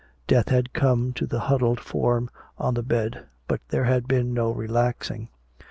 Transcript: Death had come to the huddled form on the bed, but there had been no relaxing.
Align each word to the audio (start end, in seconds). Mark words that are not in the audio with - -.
Death 0.25 0.49
had 0.49 0.73
come 0.73 1.13
to 1.13 1.27
the 1.27 1.41
huddled 1.41 1.79
form 1.79 2.31
on 2.57 2.73
the 2.73 2.81
bed, 2.81 3.27
but 3.47 3.61
there 3.69 3.83
had 3.85 4.07
been 4.07 4.33
no 4.33 4.49
relaxing. 4.49 5.29